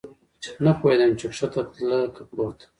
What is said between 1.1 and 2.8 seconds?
چې کښته تله که پورته.